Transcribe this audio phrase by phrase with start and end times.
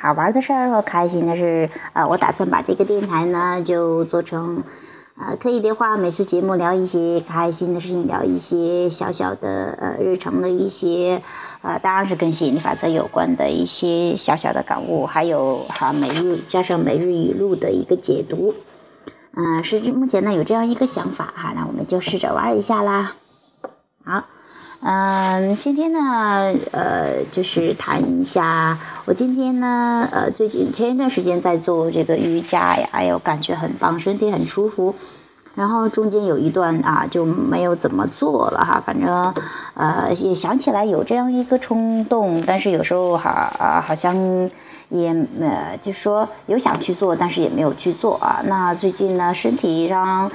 [0.00, 1.70] 好玩的事儿和开心的事。
[1.92, 4.62] 啊，我打算把这个电台呢，就做成，
[5.16, 11.22] 啊，可以的话，每次节目聊一些开心的事情，聊一些小小的呃日常的一些，
[11.62, 18.54] 呃，当然是跟吸引力法则有关的一些小小的感悟，还有哈每日加上每日语录的一个解读。
[19.34, 23.14] 嗯，是目前呢有这样一个想法哈，那我们就试着玩一下啦。
[24.04, 24.24] 好，
[24.80, 34.94] 嗯，今天呢，呃，就是谈一下，我今天呢，呃，最近前一段时间在做这个瑜伽呀，哎呦，感觉很棒，身体很舒服。
[35.56, 39.34] 然后中间有一段啊就没有怎么做了哈，反正
[39.74, 44.50] 呃也想起来有这样一个冲动，但是有时候哈啊好像。
[44.90, 48.40] 也呃，就说有想去做，但是也没有去做啊。
[48.46, 50.32] 那最近呢，身体上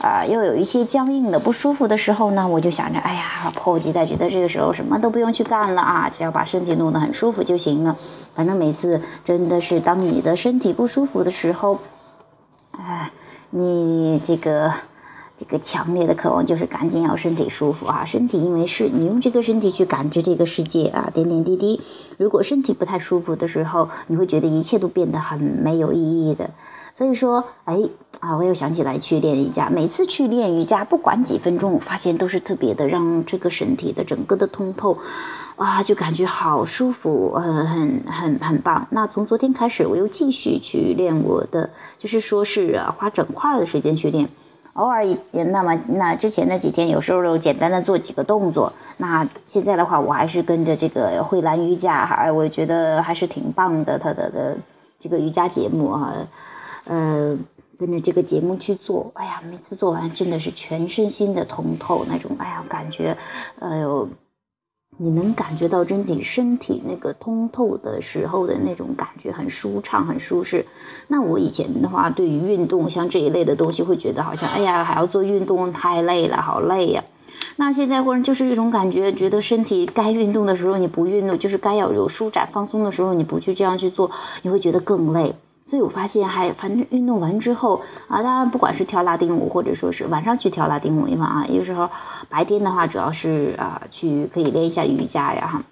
[0.00, 7.96] 啊又有一些僵硬的不舒服的时候呢，我就想着，哎呀，迫不及待，觉得这个时候什么都不用去干了啊，只要把身体弄得很舒服就行了。
[8.34, 11.78] 反正每次真的是当你的身体不舒服的时候，
[12.72, 13.10] 哎，
[13.50, 14.72] 你这个。
[15.40, 18.04] 这个强烈的渴望就是赶紧要身体舒服啊！
[18.04, 21.80] 身体因为是你用这个身体去感知这个世界啊，点点滴滴。
[22.18, 26.50] 如果身体不太舒服的时候，你会觉得一切都变得很没有意义的。
[26.92, 27.80] 所以说，哎
[28.18, 29.70] 啊，我又想起来去练瑜伽。
[29.70, 34.98] 每次去练瑜伽，不管几分钟，我发现都是特别的让这个身体的整个的通透，
[35.56, 38.88] 啊，就感觉好舒服，很很很很棒。
[38.90, 44.28] 那从昨天开始，我又继续去练我的，就是说是花整块的时间去练。
[44.74, 48.72] 偶尔也，那么那之前那几天，有时候简单的做几个动作。
[48.96, 53.98] 那现在的话，我还是跟着这个慧兰瑜伽，还，我觉得还是挺棒的。
[53.98, 54.56] 他的的
[55.00, 56.28] 这个瑜伽节目啊，
[56.84, 57.36] 呃，
[57.78, 63.16] 跟着这个节目去做，哎呀，每次做完真的是全身心的通透那种，哎呀，感觉，
[63.58, 64.08] 哎呦。
[64.98, 70.66] 你能感觉到真体身体那个通透的时候的那种感觉很舒畅很舒适。
[71.08, 77.04] 那我以前的话，对于运动像这一类的东西，会觉得好像哎呀还要做运动太累了，好累呀。
[77.56, 84.10] 那现在忽然就是一种感觉，觉得身体该运动的时候你不运动，就是该要有舒展放松的时候你不去这样去做，
[84.42, 85.34] 你会觉得更累。
[85.70, 91.88] 所以我发现，还反正运动完之后啊，当然不管是跳拉丁舞，或者说是晚上去跳拉丁舞，因为啊，有时候
[92.28, 95.62] 白天的话，主要是啊去可以练一下瑜伽呀哈。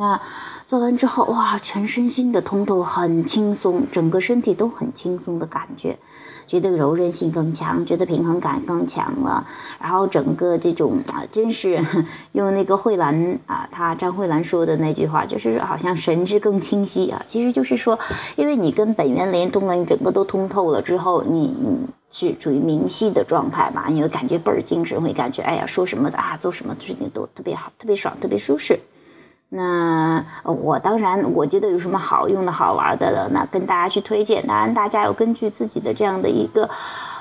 [0.00, 0.18] 那
[0.66, 5.98] 做完之后，哇，全身心的通透，很轻松，整个身体都很轻松的感觉。
[6.46, 9.46] 觉得柔韧性更强，觉得平衡感更强了，
[9.78, 11.84] 然后整个这种啊，真是
[12.32, 17.22] 用那个慧兰啊，他张慧兰说的那句话，就是好像神志更清晰啊。
[17.26, 17.98] 其实就是说，
[18.36, 28.80] 因为你跟本源联动了，你整个都通透了之后，你你是处于明晰的状态嘛，你会感觉倍儿精神，会感觉哎呀，说什么的啊，做什么事情都特别好，特别爽，特别舒适。
[29.52, 34.46] 那我当然，我觉得有什么好用的好玩的了，那跟大家去推荐。
[34.46, 36.70] 当然，大家要根据自己的这样的一个，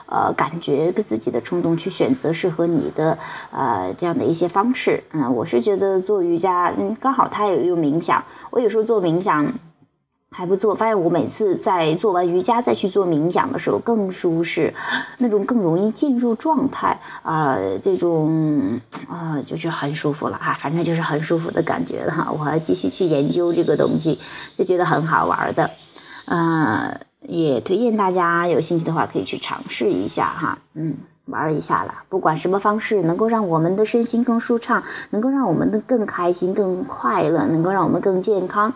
[0.05, 3.17] 呃，感觉跟自己的冲动去选择适合你的，
[3.51, 5.03] 呃，这样的一些方式。
[5.11, 8.23] 嗯，我是觉得做瑜伽，嗯，刚好它也有冥想。
[8.51, 9.51] 我有时候做冥想。
[10.31, 14.73] 还不错，发现我每次在做完瑜伽再去做冥想的时候更舒适，
[15.17, 18.79] 那种更容易进入状态啊，这种
[19.09, 22.31] 啊就是很舒服了哈，反正就是很舒服的感觉了哈。
[22.31, 24.19] 我还继续去研究这个东西，
[24.57, 25.71] 就觉得很好玩的，
[26.25, 30.95] 嗯，也推荐大家有兴趣的话可以去尝试一下哈，嗯，
[31.25, 38.73] 玩一下了，不管什么方式能够让我们的身心更舒畅，能够让我们的更开心、更快乐，能够让我们更健康。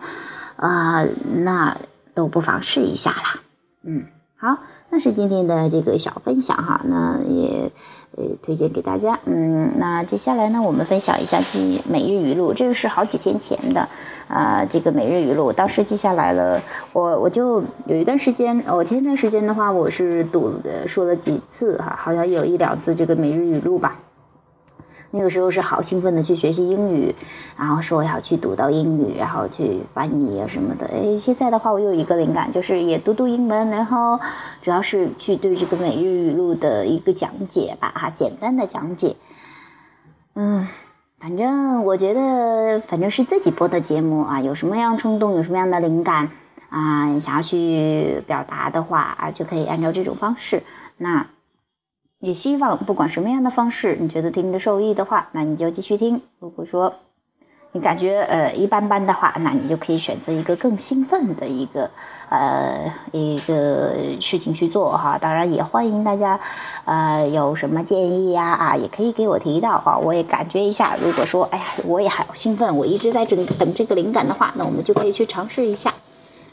[0.56, 1.78] 啊，那
[2.14, 3.40] 都不妨试一下啦。
[3.82, 4.04] 嗯，
[4.36, 4.58] 好，
[4.90, 7.72] 那是今天的这个小分享哈，那也
[8.16, 9.18] 呃推荐给大家。
[9.24, 13.88] 嗯，那接下来呢，我们分享一下记每日语录，这个是好几天前的
[14.28, 16.62] 啊，这个每日语录，当时记下来了。
[16.92, 23.98] 我我就有一段时间，我前一段时间的话，我是读说了几次哈，好像有一两次这个每日语录吧。
[25.16, 27.14] 那个时候是好兴奋的去学习英语，
[27.56, 30.86] 然后说要去读到英语，然后去翻译啊什么的。
[30.86, 34.18] 哎，现在的话我有一个灵感，就是也读读英文，然后
[34.60, 39.14] 主要是去对这个每日语录的一个讲解吧，哈，简单的讲解。
[40.34, 40.66] 嗯，
[41.20, 46.30] 反正我觉得，反正是自己播的节目啊，有什么样冲动，有什么样的灵感。
[46.70, 50.64] 啊，想要去表达的话啊，就可以按照这种方式。
[50.96, 51.28] 那
[52.24, 56.22] 也希望不管什么样的方式，你觉得听的受益的话，那你就继续听。
[56.40, 56.94] 如果说
[57.72, 61.90] 你感觉呃一般般的话，那你就可以选择一个更兴奋的一个
[62.30, 63.92] 呃一个
[64.22, 65.18] 事情去做哈。
[65.20, 66.40] 当然也欢迎大家
[66.86, 70.96] 呃有什么建议呀啊，也可以给我提到啊，我也感觉一下。
[70.96, 75.92] 如果说哎呀我也好兴奋，我一直在等等这个灵感的话，那我们就可以去尝试一下。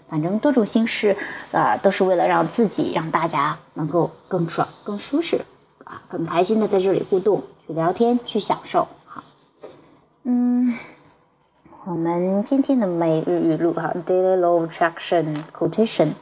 [0.09, 1.15] 反正多种形式，
[1.53, 5.39] 呃，都是为了让自己让大家能够更爽、更舒适，
[5.91, 8.87] 啊，更开心的在这里互动、去聊天、去享受。
[9.05, 9.23] 好，
[10.23, 10.77] 嗯，
[11.83, 16.13] 我们今天的每日语录哈，daily law attraction quotation，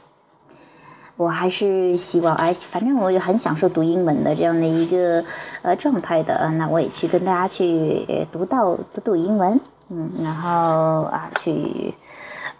[1.16, 5.24] 我还是希望哎，反正我也很享受读英文的这样的一个
[5.62, 11.94] 呃状态的，那我也去跟大家去读到读读英文，嗯，然后啊去。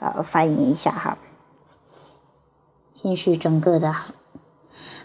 [0.03, 1.19] 呃，翻译一下哈。
[2.95, 3.95] 先是整个的。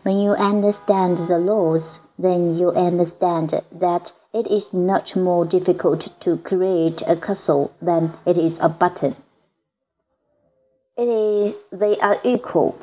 [0.05, 6.37] When you understand the laws, then you understand that it is not more difficult to
[6.37, 9.15] create a castle than it is a button.
[10.95, 12.77] It is they are equal.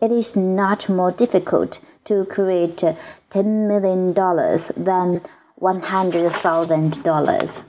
[0.00, 2.82] It is not more difficult to create
[3.28, 5.20] ten million dollars than
[5.56, 7.64] one hundred thousand dollars.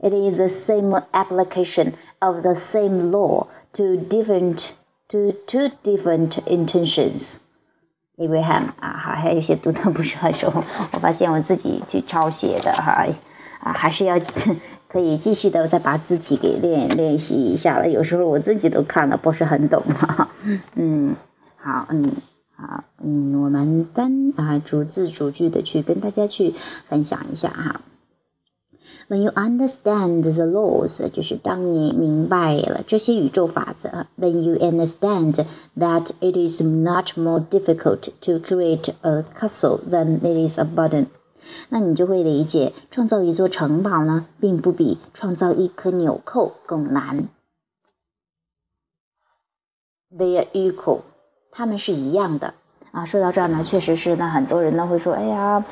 [0.00, 4.76] It is the same application of the same law to different
[5.08, 7.40] to two different intentions.
[8.16, 10.52] Abraham 啊，还还有一些读的不是很熟，
[10.92, 13.06] 我发现我自己去抄写的哈
[13.60, 14.20] 啊，还是要
[14.88, 17.88] 可以继续的再把字体给练练习一下了。
[17.88, 20.28] 有时候我自己都看了不是很懂哈。
[20.74, 21.16] 嗯，
[21.56, 22.12] 好，嗯，
[22.54, 26.54] 好，嗯，我们单啊逐字逐句的去跟大家去
[26.88, 27.80] 分享一下哈。
[29.07, 35.45] When you understand the laws，就是当你明白了这些宇宙法则，then you understand
[35.77, 41.07] that it is not more difficult to create a castle than it is a button。
[41.69, 47.29] 那你就会理解，创造一座城堡呢，并不比创造一颗纽扣更难。
[50.11, 51.01] They are equal，
[51.51, 52.53] 他们是一样的
[52.91, 53.05] 啊。
[53.05, 55.63] 说到这儿呢，确实是，那很多人呢会说，哎呀。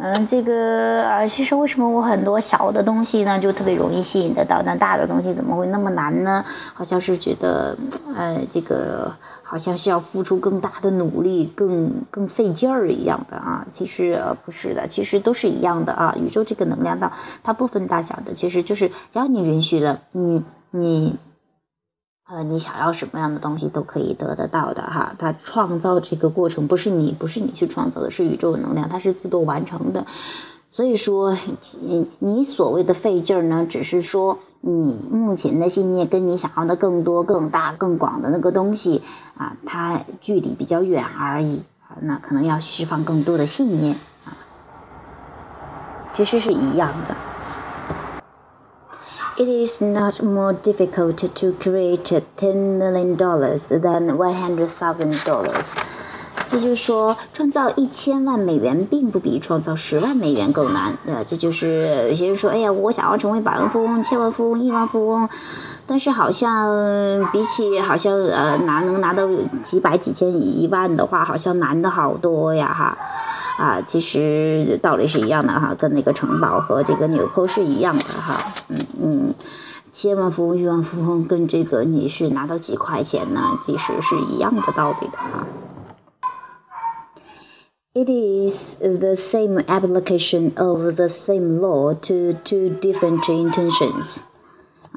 [0.00, 6.44] 嗯，这个啊，其实为什么我很多小的东西呢，就特别容易吸引得到，那大的东西怎么会那么难呢？
[6.72, 7.76] 好像是觉得，
[8.14, 9.12] 呃，这个
[9.42, 13.66] 好像是要付出更大的努力，更更费劲儿一样的啊。
[13.70, 16.14] 其实不是的，其实都是一样的啊。
[16.16, 17.10] 宇宙这个能量道，
[17.42, 21.16] 它不分大小的，其实就是只要你允许了，你你。
[22.30, 25.14] 呃，你想要什么样的东西都可以得得到的哈。
[25.18, 30.04] 它创造这个过程不是你，不是你去创造的，是宇宙能量，它是自动完成的。
[30.70, 31.38] 所以说，
[32.18, 39.02] 你所谓的费劲儿呢，只是说你目前的信念跟你想要的更多、更大、更广的那个东西
[39.38, 41.96] 啊，它距离比较远而已啊。
[42.02, 43.96] 那可能要释放更多的信念
[44.26, 44.36] 啊，
[46.12, 47.16] 其实是一样的。
[49.40, 55.74] It is not more difficult to create ten million dollars than one hundred thousand dollars。
[56.48, 60.98] 这就是说，创造一千万美元并不比创造十万美元更难。
[61.06, 61.22] 对吧？
[61.24, 65.28] 这就是有些人说：“哎呀，我想要成为百万富翁、千万富翁、亿万富翁。”
[65.86, 69.28] 但是好像比起好像呃拿能拿到
[69.62, 72.74] 几百、几千、一万的话，好像难的好多呀！
[72.76, 72.98] 哈。
[73.58, 79.34] 啊，其实道理是一样的哈，跟那个城堡和这个纽扣是一样的哈，嗯嗯，
[79.92, 85.44] 千万富翁、亿万富翁跟这个你是拿到几块钱呢，其实是一样的道理的哈。
[87.94, 94.20] It is the same application of the same law to two different intentions.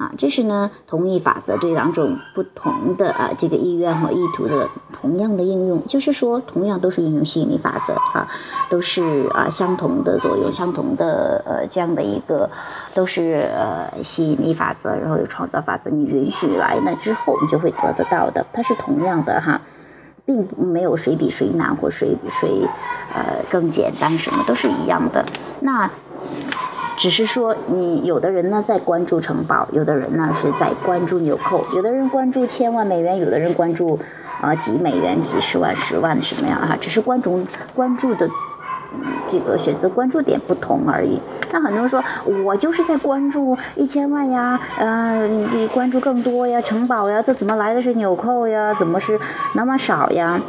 [0.02, 4.68] 啊，这是呢同一法则对两种不同的啊这个意愿和意图的
[5.00, 8.28] 同样的应用，就是说同样都是运用吸引力法则啊，
[8.68, 12.50] 都是啊相同的作用，相同的呃这样的一个
[12.96, 19.62] 都是呃吸引力法则，然后有创造法则，你允许来那之后你就会得得到的，它是同样的哈，
[20.26, 22.68] 并没有谁比谁难或谁谁
[23.14, 25.28] 呃更简单，什么都是一样的。
[25.60, 25.92] 那。
[27.02, 33.98] 只是说，你有的人呢在关注城堡，有的人呢是在关注纽扣，有的人关注千万美元，有的人关注
[34.40, 37.44] 啊几美元、几十万、十万什么样哈，只是关注
[37.74, 38.30] 关注的
[39.28, 41.20] 这个选择关注点不同而已。
[41.52, 42.04] 那很多人说，
[42.46, 48.76] 我就是在关注一千万呀，呃，你关注更多呀，城堡呀，这怎么来的是纽扣呀？
[48.76, 49.20] 怎么是
[49.56, 50.40] 那么少呀？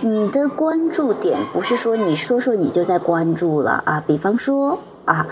[0.00, 4.78] 你的关注点不是说你说说你就在关注了啊，比方说。
[5.04, 5.26] 啊，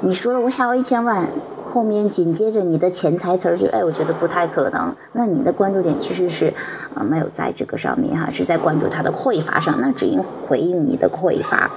[0.00, 1.26] 你说的我想要一千万，
[1.70, 4.94] 后面紧接着你的潜台词儿就哎，我觉得不太可能。
[5.12, 6.52] 那你的关注点其实是
[6.94, 11.70] 啊没有在这个上面哈，是在关注他的匮乏上，那只应回应你的匮乏。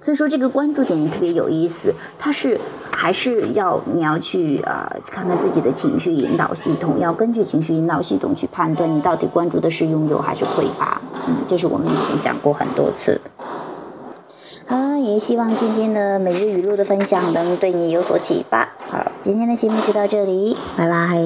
[0.00, 2.60] 所以说这个关注点也特别有意思，它是
[2.90, 11.00] 还是要你要去啊看看自己的情绪引导系统，要根据情绪引导系统去判断你到底关注的是拥有还是匮乏。
[11.26, 13.18] 嗯，这是我们以前讲过很多次。
[13.38, 13.63] 好
[15.04, 18.68] 也希望今天的每日语录的分享能对你有所启发。
[18.90, 21.18] 好，今天的节目就到这里，拜拜。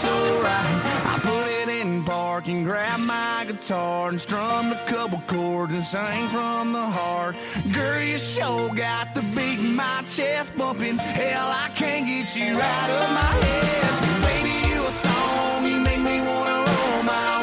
[0.00, 0.86] it's alright.
[1.04, 5.84] I put it in park and grab my guitar and strum a couple chords and
[5.84, 7.36] sang from the heart.
[7.72, 10.98] Girl, you sure got the beat in my chest bumping.
[10.98, 14.22] Hell, I can't get you out of my head.
[14.24, 17.39] Baby, you a song you make me wanna roll my